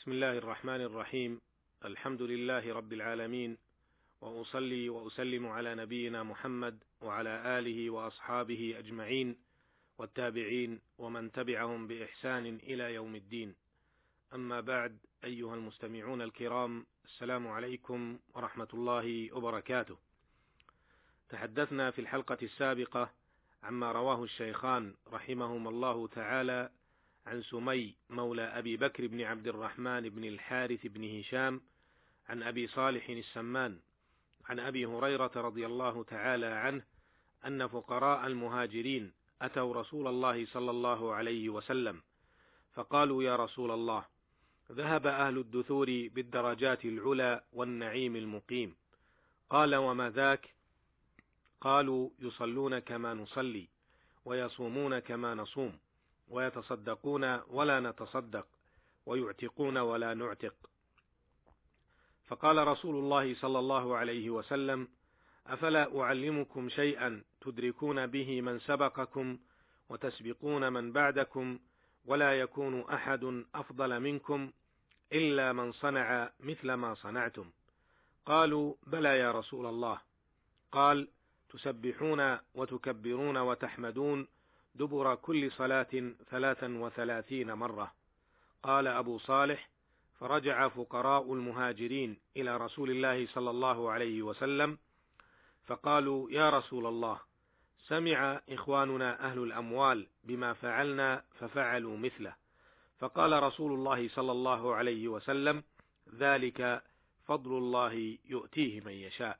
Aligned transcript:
بسم 0.00 0.12
الله 0.12 0.38
الرحمن 0.38 0.80
الرحيم 0.80 1.40
الحمد 1.84 2.22
لله 2.22 2.74
رب 2.74 2.92
العالمين 2.92 3.58
واصلي 4.20 4.88
واسلم 4.88 5.46
على 5.46 5.74
نبينا 5.74 6.22
محمد 6.22 6.78
وعلى 7.00 7.58
اله 7.58 7.90
واصحابه 7.90 8.74
اجمعين 8.78 9.36
والتابعين 9.98 10.80
ومن 10.98 11.32
تبعهم 11.32 11.86
باحسان 11.86 12.46
إلى 12.46 12.94
يوم 12.94 13.14
الدين 13.14 13.54
اما 14.34 14.60
بعد 14.60 14.98
ايها 15.24 15.54
المستمعون 15.54 16.22
الكرام 16.22 16.86
السلام 17.04 17.48
عليكم 17.48 18.18
ورحمه 18.34 18.68
الله 18.74 19.32
وبركاته 19.32 19.96
تحدثنا 21.28 21.90
في 21.90 22.00
الحلقة 22.00 22.38
السابقه 22.42 23.10
عما 23.62 23.92
رواه 23.92 24.24
الشيخان 24.24 24.94
رحمهما 25.12 25.70
الله 25.70 26.08
تعالى 26.08 26.70
عن 27.26 27.42
سمي 27.42 27.94
مولى 28.10 28.42
أبي 28.42 28.76
بكر 28.76 29.06
بن 29.06 29.20
عبد 29.22 29.48
الرحمن 29.48 30.08
بن 30.08 30.24
الحارث 30.24 30.86
بن 30.86 31.18
هشام 31.18 31.60
عن 32.28 32.42
أبي 32.42 32.66
صالح 32.66 33.08
السمان 33.08 33.78
عن 34.46 34.60
أبي 34.60 34.86
هريرة 34.86 35.32
رضي 35.36 35.66
الله 35.66 36.04
تعالى 36.04 36.46
عنه 36.46 36.82
أن 37.46 37.66
فقراء 37.66 38.26
المهاجرين 38.26 39.12
أتوا 39.42 39.74
رسول 39.74 40.06
الله 40.06 40.46
صلى 40.46 40.70
الله 40.70 41.14
عليه 41.14 41.48
وسلم 41.48 42.02
فقالوا 42.74 43.22
يا 43.22 43.36
رسول 43.36 43.70
الله 43.70 44.04
ذهب 44.72 45.06
أهل 45.06 45.38
الدثور 45.38 45.86
بالدرجات 45.86 46.84
العلى 46.84 47.42
والنعيم 47.52 48.16
المقيم. 48.16 48.76
قال 49.50 49.74
وما 49.74 50.10
ذاك؟ 50.10 50.54
قالوا 51.60 52.10
يصلون 52.18 52.78
كما 52.78 53.14
نصلي 53.14 53.68
ويصومون 54.24 54.98
كما 54.98 55.34
نصوم. 55.34 55.78
ويتصدقون 56.30 57.40
ولا 57.48 57.80
نتصدق 57.80 58.46
ويعتقون 59.06 59.78
ولا 59.78 60.14
نعتق. 60.14 60.54
فقال 62.26 62.68
رسول 62.68 62.94
الله 62.94 63.34
صلى 63.34 63.58
الله 63.58 63.96
عليه 63.96 64.30
وسلم 64.30 64.88
أفلا 65.46 66.00
أعلمكم 66.00 66.68
شيئا 66.68 67.24
تدركون 67.40 68.06
به 68.06 68.40
من 68.40 68.58
سبقكم 68.58 69.38
وتسبقون 69.88 70.72
من 70.72 70.92
بعدكم 70.92 71.58
ولا 72.04 72.40
يكون 72.40 72.80
أحد 72.90 73.44
أفضل 73.54 74.00
منكم 74.00 74.52
إلا 75.12 75.52
من 75.52 75.72
صنع 75.72 76.30
مثل 76.40 76.72
ما 76.72 76.94
صنعتم؟ 76.94 77.50
قالوا 78.26 78.74
بلى 78.86 79.18
يا 79.18 79.32
رسول 79.32 79.66
الله. 79.66 80.00
قال 80.72 81.08
تسبحون 81.48 82.38
وتكبرون 82.54 83.36
وتحمدون 83.36 84.28
دبر 84.74 85.14
كل 85.14 85.52
صلاة 85.52 86.12
ثلاثا 86.30 86.78
وثلاثين 86.78 87.52
مرة. 87.52 87.92
قال 88.62 88.86
أبو 88.86 89.18
صالح 89.18 89.68
فرجع 90.20 90.68
فقراء 90.68 91.32
المهاجرين 91.32 92.18
إلى 92.36 92.56
رسول 92.56 92.90
الله 92.90 93.26
صلى 93.26 93.50
الله 93.50 93.90
عليه 93.90 94.22
وسلم 94.22 94.78
فقالوا 95.66 96.30
يا 96.30 96.50
رسول 96.50 96.86
الله 96.86 97.20
سمع 97.88 98.40
إخواننا 98.48 99.24
أهل 99.24 99.38
الأموال 99.38 100.06
بما 100.24 100.52
فعلنا 100.52 101.24
ففعلوا 101.38 101.96
مثله. 101.96 102.34
فقال 102.98 103.42
رسول 103.42 103.72
الله 103.72 104.08
صلى 104.08 104.32
الله 104.32 104.74
عليه 104.74 105.08
وسلم 105.08 105.62
ذلك 106.14 106.82
فضل 107.26 107.58
الله 107.58 108.18
يؤتيه 108.24 108.80
من 108.80 108.92
يشاء. 108.92 109.38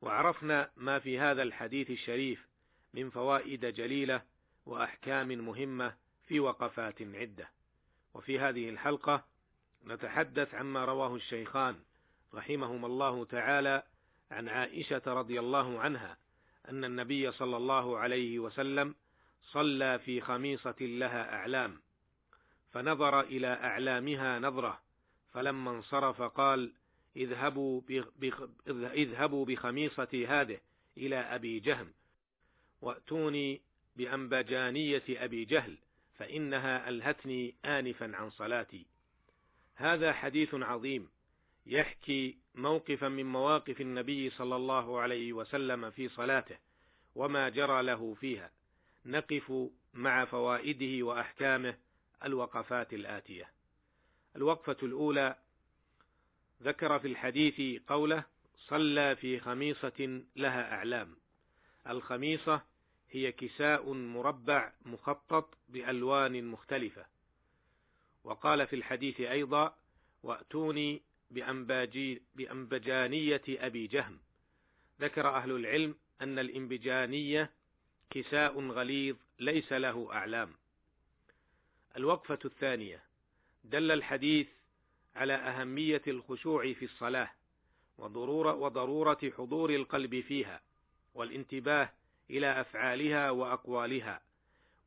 وعرفنا 0.00 0.70
ما 0.76 0.98
في 0.98 1.18
هذا 1.18 1.42
الحديث 1.42 1.90
الشريف 1.90 2.46
من 2.94 3.10
فوائد 3.10 3.66
جليلة 3.66 4.22
وأحكام 4.66 5.28
مهمة 5.28 5.94
في 6.26 6.40
وقفات 6.40 7.02
عدة. 7.02 7.48
وفي 8.14 8.38
هذه 8.38 8.68
الحلقة 8.68 9.24
نتحدث 9.86 10.54
عما 10.54 10.84
رواه 10.84 11.14
الشيخان 11.14 11.76
رحمهما 12.34 12.86
الله 12.86 13.24
تعالى 13.24 13.82
عن 14.30 14.48
عائشة 14.48 15.02
رضي 15.06 15.40
الله 15.40 15.80
عنها 15.80 16.16
أن 16.68 16.84
النبي 16.84 17.32
صلى 17.32 17.56
الله 17.56 17.98
عليه 17.98 18.38
وسلم 18.38 18.94
صلى 19.42 19.98
في 19.98 20.20
خميصة 20.20 20.74
لها 20.80 21.34
أعلام 21.34 21.80
فنظر 22.72 23.20
إلى 23.20 23.46
أعلامها 23.46 24.38
نظرة 24.38 24.80
فلما 25.32 25.70
انصرف 25.70 26.22
قال 26.22 26.72
اذهبوا 27.16 27.82
اذهبوا 28.76 29.44
بخميصتي 29.46 30.26
هذه 30.26 30.58
إلى 30.96 31.16
أبي 31.16 31.60
جهم. 31.60 31.92
وأتوني 32.80 33.60
بأنبجانية 33.96 35.02
أبي 35.08 35.44
جهل 35.44 35.78
فإنها 36.18 36.88
ألهتني 36.88 37.54
آنفا 37.64 38.16
عن 38.16 38.30
صلاتي. 38.30 38.86
هذا 39.74 40.12
حديث 40.12 40.54
عظيم 40.54 41.08
يحكي 41.66 42.36
موقفا 42.54 43.08
من 43.08 43.26
مواقف 43.26 43.80
النبي 43.80 44.30
صلى 44.30 44.56
الله 44.56 45.00
عليه 45.00 45.32
وسلم 45.32 45.90
في 45.90 46.08
صلاته 46.08 46.56
وما 47.14 47.48
جرى 47.48 47.82
له 47.82 48.14
فيها. 48.14 48.50
نقف 49.06 49.52
مع 49.94 50.24
فوائده 50.24 51.06
وأحكامه 51.06 51.78
الوقفات 52.24 52.92
الآتية. 52.92 53.50
الوقفة 54.36 54.76
الأولى 54.82 55.36
ذكر 56.62 56.98
في 56.98 57.08
الحديث 57.08 57.82
قوله 57.82 58.24
صلى 58.58 59.16
في 59.16 59.40
خميصة 59.40 60.22
لها 60.36 60.74
أعلام. 60.74 61.16
الخميصة 61.88 62.62
هي 63.10 63.32
كساء 63.32 63.92
مربع 63.92 64.72
مخطط 64.84 65.54
بألوان 65.68 66.44
مختلفة. 66.44 67.06
وقال 68.24 68.66
في 68.66 68.76
الحديث 68.76 69.20
أيضا 69.20 69.76
وأتوني 70.22 71.02
بأنبجانية 72.34 73.42
أبي 73.48 73.86
جهم 73.86 74.18
ذكر 75.00 75.28
أهل 75.28 75.50
العلم 75.50 75.94
أن 76.20 76.38
الإنبجانية 76.38 77.50
كساء 78.10 78.60
غليظ 78.60 79.16
ليس 79.38 79.72
له 79.72 80.08
أعلام. 80.12 80.54
الوقفة 81.96 82.38
الثانية 82.44 83.02
دل 83.64 83.90
الحديث 83.92 84.48
على 85.16 85.32
أهمية 85.32 86.02
الخشوع 86.06 86.72
في 86.72 86.84
الصلاة 86.84 87.30
وضرورة, 87.98 88.54
وضرورة 88.54 89.32
حضور 89.38 89.70
القلب 89.70 90.20
فيها. 90.20 90.60
والانتباه 91.16 91.90
إلى 92.30 92.60
أفعالها 92.60 93.30
وأقوالها. 93.30 94.20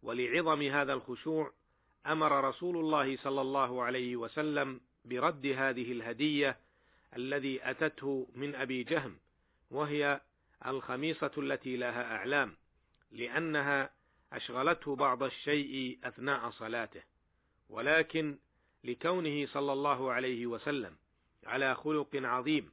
ولعظم 0.03 0.61
هذا 0.61 0.93
الخشوع 0.93 1.51
أمر 2.07 2.43
رسول 2.49 2.77
الله 2.77 3.17
صلى 3.17 3.41
الله 3.41 3.83
عليه 3.83 4.15
وسلم 4.15 4.81
برد 5.05 5.45
هذه 5.45 5.91
الهدية 5.91 6.57
الذي 7.15 7.69
أتته 7.69 8.27
من 8.35 8.55
أبي 8.55 8.83
جهم 8.83 9.17
وهي 9.71 10.21
الخميصة 10.65 11.31
التي 11.37 11.77
لها 11.77 12.15
أعلام 12.15 12.55
لأنها 13.11 13.89
أشغلته 14.33 14.95
بعض 14.95 15.23
الشيء 15.23 15.99
أثناء 16.03 16.49
صلاته. 16.49 17.01
ولكن 17.69 18.37
لكونه 18.83 19.45
صلى 19.45 19.73
الله 19.73 20.11
عليه 20.11 20.45
وسلم 20.45 20.95
على 21.45 21.75
خلق 21.75 22.09
عظيم 22.15 22.71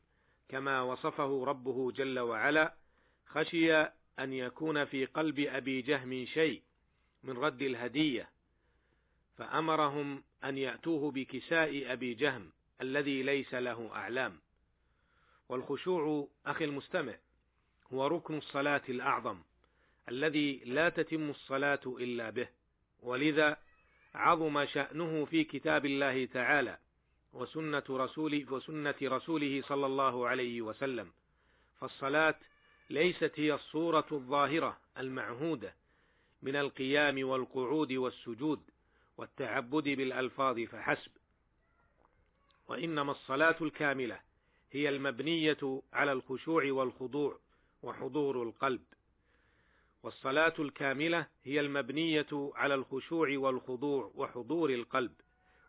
كما 0.49 0.83
وصفه 0.83 1.45
ربه 1.45 1.93
جل 1.93 2.19
وعلا 2.19 2.75
خشي 3.37 3.75
أن 4.19 4.33
يكون 4.33 4.85
في 4.85 5.05
قلب 5.05 5.41
أبي 5.41 5.83
جهم 5.83 6.25
شيء 6.25 6.63
من 7.23 7.39
رد 7.39 7.63
الهدية 7.63 8.31
فأمرهم 9.37 10.23
أن 10.45 10.59
يأتوه 10.59 11.11
بكساء 11.11 11.93
أبي 11.93 12.15
جهم 12.15 12.51
الذي 12.81 13.23
ليس 13.23 13.55
له 13.55 13.91
أعلام. 13.95 14.39
والخشوع 15.49 16.29
أخي 16.47 16.65
المستمع 16.65 17.15
هو 17.93 18.07
ركن 18.07 18.39
الصلاة 18.39 18.83
الأعظم 18.89 19.39
الذي 20.09 20.57
لا 20.65 20.89
تتم 20.89 21.31
الصلاة 21.31 21.81
إلا 21.87 22.31
به. 22.31 22.49
ولذا 23.03 23.57
عظم 24.15 24.67
شأنه 24.67 25.25
في 25.25 25.45
كتاب 25.45 25.87
الله 25.87 26.27
تعالى 26.27 26.79
وسنة 27.33 27.83
رسوله 27.91 28.53
وسنة 28.53 28.95
رسوله 29.03 29.63
صلى 29.69 29.87
الله 29.87 30.29
عليه 30.29 30.63
وسلم 30.63 31.13
فالصلاة 31.81 32.35
ليست 32.91 33.33
هي 33.37 33.55
الصورة 33.55 34.07
الظاهرة 34.13 34.79
المعهودة 34.99 35.75
من 36.43 36.57
القيام 36.57 37.29
والقعود 37.29 37.93
والسجود 37.93 38.61
والتعبد 39.17 39.83
بالألفاظ 39.85 40.61
فحسب. 40.61 41.11
وإنما 42.69 43.13
الصلاة 43.13 43.57
الكاملة 43.61 44.21
هي 44.73 44.89
المبنية 44.89 45.83
على 45.93 46.13
الخشوع 46.13 46.73
والخضوع 46.73 47.39
وحضور 47.83 48.43
القلب. 48.43 48.83
والصلاة 50.03 50.55
الكاملة 50.59 51.27
هي 51.45 51.61
المبنية 51.61 52.27
على 52.33 52.75
الخشوع 52.75 53.29
والخضوع 53.39 54.13
وحضور 54.15 54.71
القلب. 54.71 55.13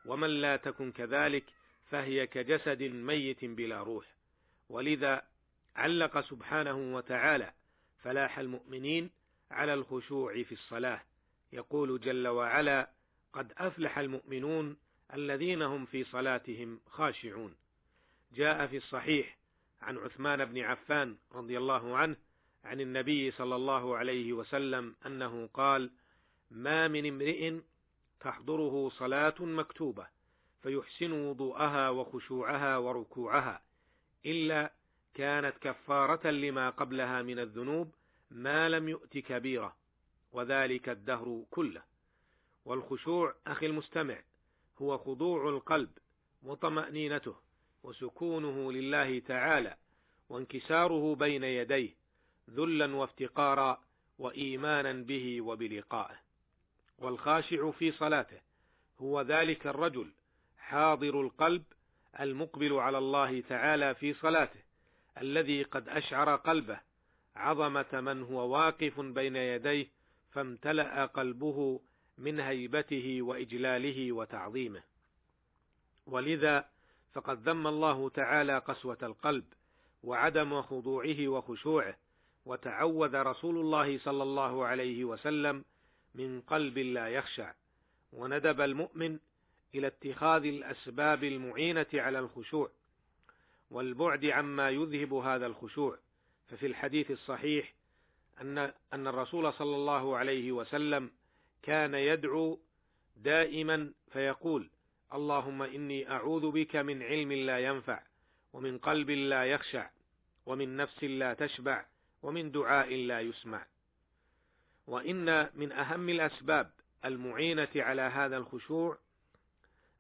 ومن 0.06 0.30
لا 0.30 0.56
تكن 0.56 0.92
كذلك 0.92 1.44
فهي 1.86 2.28
كجسد 2.28 2.84
ميت 2.84 3.46
بلا 3.46 3.84
روح. 3.84 4.06
ولذا 4.70 5.22
علق 5.78 6.20
سبحانه 6.20 6.96
وتعالى 6.96 7.54
فلاح 8.04 8.40
المؤمنين 8.40 9.10
على 9.52 9.74
الخشوع 9.74 10.44
في 10.44 10.52
الصلاة. 10.52 11.02
يقول 11.54 12.00
جل 12.00 12.28
وعلا 12.28 12.90
قد 13.34 13.54
أفلح 13.58 13.98
المؤمنون 14.00 14.78
الذين 15.14 15.62
هم 15.62 15.86
في 15.86 16.04
صلاتهم 16.04 16.80
خاشعون 16.88 17.56
جاء 18.34 18.68
في 18.68 18.78
الصحيح 18.78 19.38
عن 19.82 19.98
عثمان 19.98 20.46
بن 20.46 20.60
عفان 20.60 21.18
رضي 21.32 21.58
الله 21.58 21.98
عنه 21.98 22.16
عن 22.64 22.82
النبي 22.82 23.32
صلى 23.32 23.56
الله 23.56 23.98
عليه 23.98 24.34
وسلم 24.34 24.96
أنه 25.06 25.50
قال 25.54 25.92
ما 26.52 26.88
من 26.88 27.06
امرئ 27.06 27.60
تحضره 28.20 28.90
صلاة 28.90 29.36
مكتوبة 29.40 30.08
فيحسن 30.64 31.12
وضوءها 31.12 31.90
وخشوعها 31.90 32.78
وركوعها 32.78 33.62
إلا 34.26 34.72
كانت 35.18 35.58
كفارة 35.62 36.30
لما 36.30 36.70
قبلها 36.70 37.22
من 37.22 37.40
الذنوب 37.40 37.96
ما 38.32 38.70
لم 38.70 38.90
يؤت 38.90 39.18
كبيرة 39.18 39.76
وذلك 40.32 40.90
الدهر 40.90 41.44
كله. 41.52 41.82
والخشوع 42.66 43.36
أخي 43.48 43.66
المستمع 43.66 44.18
هو 44.82 44.98
خضوع 44.98 45.50
القلب 45.50 45.90
وطمانينته 46.44 47.36
وسكونه 47.84 48.72
لله 48.72 49.20
تعالى 49.20 49.78
وانكساره 50.30 51.16
بين 51.16 51.44
يديه 51.44 51.94
ذلا 52.50 52.96
وافتقارا 52.96 53.84
وإيمانا 54.20 54.94
به 54.94 55.42
وبلقائه. 55.42 56.20
والخاشع 56.98 57.72
في 57.72 57.92
صلاته 57.92 58.40
هو 59.00 59.22
ذلك 59.22 59.68
الرجل 59.68 60.12
حاضر 60.58 61.22
القلب 61.22 61.64
المقبل 62.20 62.74
على 62.74 62.98
الله 62.98 63.42
تعالى 63.42 63.96
في 63.96 64.14
صلاته. 64.14 64.67
الذي 65.22 65.64
قد 65.64 65.90
أشعر 65.90 66.36
قلبه 66.36 66.80
عظمة 67.36 68.02
من 68.02 68.24
هو 68.24 68.50
واقف 68.50 69.00
بين 69.00 69.36
يديه 69.36 69.88
فامتلأ 70.32 71.06
قلبه 71.06 71.80
من 72.18 72.40
هيبته 72.40 73.22
وإجلاله 73.22 74.12
وتعظيمه. 74.12 74.82
ولذا 76.06 76.66
فقد 77.14 77.50
ذم 77.50 77.68
الله 77.68 78.10
تعالى 78.10 78.58
قسوة 78.58 78.98
القلب 79.04 79.46
وعدم 80.04 80.62
خضوعه 80.62 81.28
وخشوعه 81.28 81.98
وتعوذ 82.46 83.16
رسول 83.16 83.58
الله 83.58 84.00
صلى 84.00 84.24
الله 84.24 84.66
عليه 84.66 85.06
وسلم 85.06 85.66
من 86.16 86.42
قلب 86.42 86.78
لا 86.78 87.08
يخشع 87.08 87.54
وندب 88.14 88.62
المؤمن 88.62 89.20
إلى 89.76 89.88
اتخاذ 89.88 90.46
الأسباب 90.46 91.24
المعينة 91.24 91.86
على 91.94 92.20
الخشوع. 92.20 92.70
والبعد 93.72 94.26
عما 94.26 94.70
يذهب 94.70 95.14
هذا 95.14 95.46
الخشوع. 95.46 96.00
ففي 96.48 96.66
الحديث 96.66 97.12
الصحيح 97.12 97.74
أن 98.42 98.58
أن 98.94 99.08
الرسول 99.08 99.54
صلى 99.54 99.76
الله 99.76 100.18
عليه 100.18 100.52
وسلم 100.52 101.12
كان 101.64 101.94
يدعو 101.94 102.60
دائما 103.18 103.92
فيقول 104.12 104.70
اللهم 105.14 105.62
إني 105.62 106.12
أعوذ 106.12 106.52
بك 106.52 106.76
من 106.76 107.04
علم 107.04 107.32
لا 107.32 107.60
ينفع 107.60 108.02
ومن 108.54 108.78
قلب 108.78 109.10
لا 109.10 109.46
يخشع 109.46 109.90
ومن 110.46 110.78
نفس 110.78 111.04
لا 111.04 111.34
تشبع 111.34 111.86
ومن 112.24 112.52
دعاء 112.52 112.96
لا 112.96 113.22
يسمع. 113.22 113.66
وإن 114.88 115.50
من 115.56 115.72
أهم 115.72 116.10
الأسباب 116.10 116.72
المعينة 117.06 117.68
على 117.76 118.02
هذا 118.02 118.38
الخشوع 118.38 118.98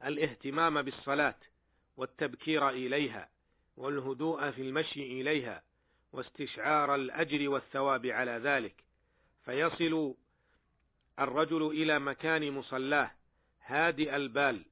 الاهتمام 0.05 0.81
بالصلاة 0.81 1.35
والتبكير 1.97 2.69
إليها 2.69 3.29
والهدوء 3.77 4.51
في 4.51 4.62
المشي 4.62 5.21
إليها 5.21 5.63
واستشعار 6.13 6.95
الأجر 6.95 7.50
والثواب 7.50 8.06
على 8.06 8.31
ذلك. 8.31 8.83
فيصل 9.45 10.15
الرجل 11.19 11.68
إلى 11.68 12.00
مكان 12.00 12.51
مصلاه 12.51 13.12
هادئ 13.65 14.15
البال 14.15 14.65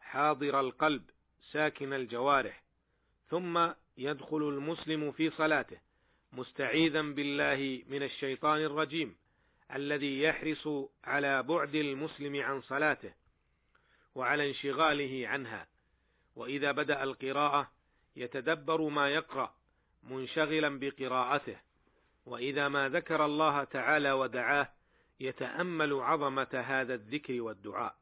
حاضر 0.00 0.60
القلب 0.60 1.02
ساكن 1.52 1.92
الجوارح 1.92 2.62
ثم 3.28 3.68
يدخل 3.96 4.36
المسلم 4.48 5.12
في 5.12 5.30
صلاته 5.30 5.78
مستعيذا 6.32 7.02
بالله 7.02 7.82
من 7.88 8.02
الشيطان 8.02 8.60
الرجيم 8.60 9.16
الذي 9.74 10.22
يحرص 10.22 10.68
على 11.04 11.42
بعد 11.42 11.74
المسلم 11.74 12.42
عن 12.42 12.62
صلاته 12.62 13.12
وعلى 14.14 14.48
انشغاله 14.48 15.28
عنها. 15.28 15.66
وإذا 16.36 16.72
بدأ 16.72 17.02
القراءة 17.02 17.70
يتدبر 18.16 18.88
ما 18.88 19.08
يقرأ 19.08 19.54
منشغلا 20.02 20.78
بقراءته. 20.78 21.56
وإذا 22.26 22.68
ما 22.68 22.88
ذكر 22.88 23.24
الله 23.24 23.64
تعالى 23.64 24.12
ودعاه 24.12 24.72
يتأمل 25.20 25.92
عظمة 25.92 26.64
هذا 26.66 26.94
الذكر 26.94 27.40
والدعاء. 27.40 27.96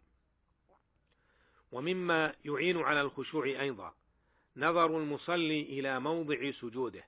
ومما 1.73 2.35
يعين 2.45 2.79
على 2.79 3.01
الخشوع 3.01 3.45
أيضا 3.45 3.95
نظر 4.57 4.99
المصلي 4.99 5.63
إلى 5.63 6.01
موضع 6.01 6.51
سجوده 6.51 7.05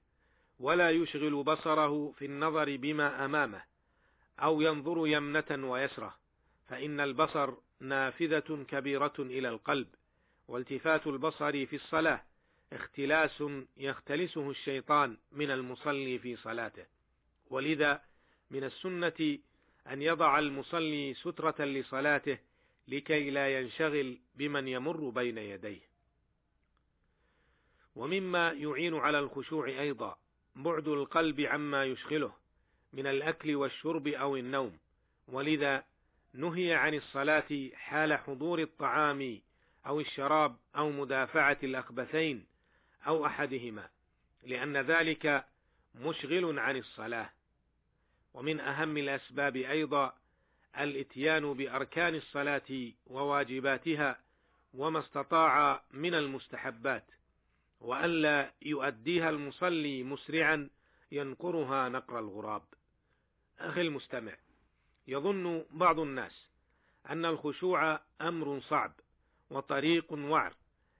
ولا 0.61 0.91
يشغل 0.91 1.43
بصره 1.43 2.13
في 2.19 2.25
النظر 2.25 2.77
بما 2.77 3.25
أمامه 3.25 3.63
أو 4.39 4.61
ينظر 4.61 5.07
يمنة 5.07 5.71
ويسره 5.71 6.15
فإن 6.69 7.01
البصر 7.01 7.55
نافذة 7.81 8.65
كبيرة 8.69 9.13
إلى 9.19 9.49
القلب 9.49 9.89
والتفات 10.49 11.07
البصر 11.07 11.67
في 11.67 11.77
الصلاة 11.77 12.23
اختلاس 12.73 13.43
يختلسه 13.77 14.51
الشيطان 14.51 15.17
من 15.33 15.51
المصلي 15.51 16.19
في 16.19 16.37
صلاته. 16.37 16.85
ولذا 17.51 18.03
من 18.51 18.65
السنة 18.65 19.39
أن 19.87 20.03
يضع 20.03 20.39
المصلي 20.39 21.15
سترة 21.15 21.65
لصلاته 21.65 22.39
لكي 22.89 23.31
لا 23.31 23.61
ينشغل 23.61 24.19
بمن 24.35 24.69
يمر 24.69 25.09
بين 25.09 25.39
يديه. 25.39 25.81
ومما 27.97 28.53
يعين 28.53 28.95
على 28.95 29.19
الخشوع 29.19 29.69
أيضا 29.69 30.19
بعد 30.57 30.89
القلب 30.89 31.41
عما 31.41 31.85
يشغله 31.85 32.33
من 32.93 33.07
الأكل 33.07 33.55
والشرب 33.55 34.09
أو 34.09 34.37
النوم. 34.37 34.79
ولذا 35.29 35.85
نهي 36.35 36.75
عن 36.75 36.95
الصلاة 36.95 37.71
حال 37.75 38.13
حضور 38.13 38.59
الطعام 38.59 39.41
أو 39.87 40.01
الشراب 40.01 40.57
أو 40.77 40.91
مدافعة 40.91 41.59
الأخبثين 41.63 42.52
أو 43.07 43.27
أحدهما 43.27 43.89
لأن 44.43 44.77
ذلك 44.77 45.45
مشغل 45.95 46.59
عن 46.59 46.77
الصلاة. 46.77 47.31
ومن 48.35 48.61
أهم 48.61 48.97
الأسباب 48.97 49.57
أيضا 49.57 50.15
الإتيان 50.79 51.53
بأركان 51.53 52.15
الصلاة 52.15 52.93
وواجباتها 53.07 54.19
وما 54.75 55.01
استطاع 55.01 55.83
من 55.91 56.15
المستحبات 56.15 57.05
وألا 57.81 58.53
يؤديها 58.63 59.31
المصلي 59.31 60.03
مسرعا 60.03 60.71
ينقرها 61.13 61.89
نقر 61.89 62.19
الغراب. 62.19 62.63
أخي 63.59 63.81
المستمع 63.81 64.37
يظن 65.07 65.65
بعض 65.71 65.99
الناس 66.01 66.47
أن 67.11 67.25
الخشوع 67.25 68.01
أمر 68.21 68.61
صعب 68.61 68.93
وطريق 69.51 70.13
وعر. 70.13 70.55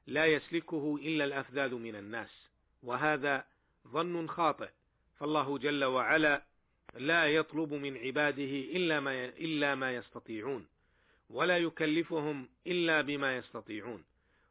لا 0.07 0.27
يسلكه 0.27 0.99
إلا 1.03 1.25
الأفذاذ 1.25 1.75
من 1.75 1.97
الناس 1.97 2.31
وهذا 2.83 3.45
ظن 3.89 4.29
خاطئ. 4.29 4.69
فالله 5.19 5.59
جل 5.59 5.85
وعلا 5.85 6.43
لا 6.95 7.27
يطلب 7.27 7.73
من 7.73 7.97
عباده 7.97 8.53
إلا 8.77 9.01
ما 9.01 9.25
إلا 9.25 9.75
ما 9.75 9.95
يستطيعون 9.95 10.67
ولا 11.31 11.59
يكلفهم 11.59 12.49
إلا 12.67 13.01
بما 13.01 13.37
يستطيعون. 13.37 14.05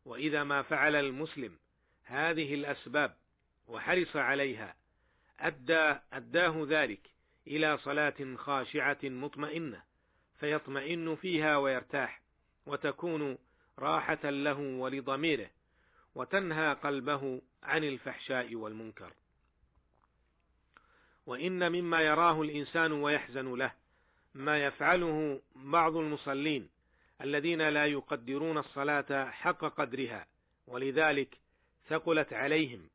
وإذا 0.05 0.43
ما 0.43 0.62
فعل 0.62 0.96
المسلم 0.96 1.58
هذه 2.03 2.53
الأسباب 2.53 3.15
وحرص 3.67 4.15
عليها 4.15 4.75
أدى 5.39 5.96
أداه 6.13 6.65
ذلك 6.70 7.00
إلى 7.48 7.77
صلاة 7.77 8.36
خاشعة 8.36 8.98
مطمئنة 9.03 9.84
فيطمئن 10.39 11.15
فيها 11.15 11.58
ويرتاح 11.58 12.22
وتكون 12.65 13.38
راحة 13.80 14.30
له 14.30 14.60
ولضميره 14.60 15.50
وتنهى 16.16 16.74
قلبه 16.74 17.42
عن 17.63 17.84
الفحشاء 17.84 18.56
والمنكر. 18.56 19.13
وإن 21.25 21.72
مما 21.72 22.01
يراه 22.01 22.42
الإنسان 22.42 22.92
ويحزن 22.92 23.54
له 23.54 23.72
ما 24.34 24.66
يفعله 24.66 25.42
بعض 25.56 25.96
المصلين 25.96 26.70
الذين 27.22 27.70
لا 27.70 27.86
يقدرون 27.86 28.58
الصلاة 28.58 29.30
حق 29.30 29.66
قدرها 29.66 30.28
ولذلك 30.68 31.38
ثقلت 31.88 32.34
عليهم 32.34 32.90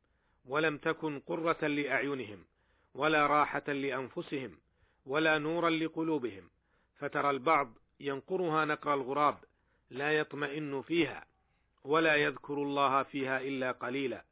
ولم 0.45 0.77
تكن 0.77 1.19
قرة 1.19 1.67
لأعينهم 1.67 2.45
ولا 2.93 3.27
راحة 3.27 3.71
لأنفسهم 3.71 4.57
ولا 5.05 5.37
نورا 5.37 5.69
لقلوبهم. 5.69 6.49
فترى 6.97 7.29
البعض 7.29 7.73
ينقرها 7.99 8.65
نقر 8.65 8.93
الغراب 8.93 9.37
لا 9.89 10.11
يطمئن 10.17 10.81
فيها 10.81 11.25
ولا 11.83 12.15
يذكر 12.15 12.53
الله 12.53 13.03
فيها 13.03 13.41
إلا 13.41 13.71
قليلا 13.71 14.23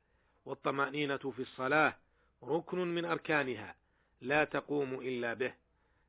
والطمأنينة 0.46 1.18
في 1.18 1.42
الصلاة 1.42 1.98
ركن 2.44 2.78
من 2.96 3.06
أركانها 3.06 3.76
لا 4.22 4.44
تقوم 4.44 4.94
إلا 4.94 5.34
به 5.34 5.54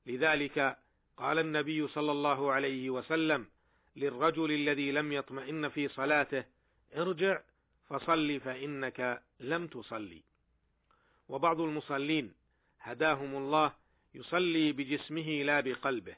لذلك 0.06 0.78
قال 1.16 1.38
النبي 1.38 1.88
صلى 1.88 2.12
الله 2.12 2.52
عليه 2.52 2.90
وسلم 2.90 3.46
للرجل 3.96 4.52
الذي 4.52 4.92
لم 4.92 5.12
يطمئن 5.12 5.68
في 5.68 5.88
صلاته 5.88 6.44
ارجع 6.96 7.40
فصل 7.88 8.40
فإنك 8.40 9.22
لم 9.40 9.66
تصلي 9.66 10.22
وبعض 11.28 11.60
المصلين 11.60 12.32
هداهم 12.80 13.36
الله 13.36 13.72
يصلي 14.14 14.72
بجسمه 14.72 15.42
لا 15.42 15.60
بقلبه 15.60 16.16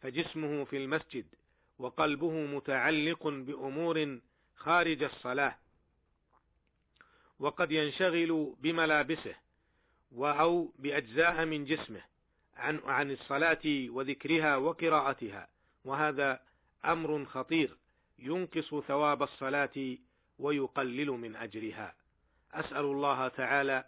فجسمه 0.00 0.64
في 0.64 0.76
المسجد 0.76 1.26
وقلبه 1.80 2.30
متعلق 2.32 3.28
بأمور 3.28 4.18
خارج 4.56 5.02
الصلاة 5.02 5.56
وقد 7.38 7.72
ينشغل 7.72 8.54
بملابسه 8.60 9.34
أو 10.18 10.72
بأجزاء 10.78 11.44
من 11.44 11.64
جسمه 11.64 12.00
عن 12.56 12.80
عن 12.84 13.10
الصلاة 13.10 13.60
وذكرها 13.66 14.56
وقراءتها 14.56 15.48
وهذا 15.84 16.40
أمر 16.84 17.24
خطير 17.24 17.76
ينقص 18.18 18.74
ثواب 18.74 19.22
الصلاة 19.22 19.96
ويقلل 20.38 21.10
من 21.10 21.36
أجرها. 21.36 21.94
أسأل 22.52 22.84
الله 22.84 23.28
تعالى 23.28 23.84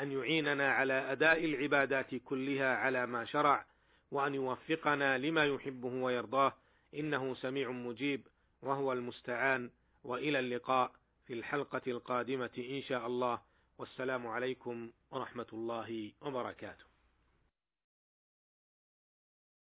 أن 0.00 0.12
يعيننا 0.12 0.72
على 0.72 1.12
أداء 1.12 1.44
العبادات 1.44 2.14
كلها 2.14 2.76
على 2.76 3.06
ما 3.06 3.24
شرع 3.24 3.64
وأن 4.10 4.34
يوفقنا 4.34 5.18
لما 5.18 5.44
يحبه 5.44 5.88
ويرضاه 5.88 6.54
إنه 6.94 7.34
سميع 7.34 7.70
مجيب 7.70 8.26
وهو 8.62 8.92
المستعان 8.92 9.70
وإلى 10.04 10.38
اللقاء 10.38 10.92
في 11.26 11.32
الحلقة 11.32 11.82
القادمة 11.86 12.50
إن 12.58 12.82
شاء 12.82 13.06
الله. 13.06 13.40
والسلام 13.78 14.26
عليكم 14.26 14.90
ورحمة 15.10 15.46
الله 15.52 16.12
وبركاته. 16.20 16.93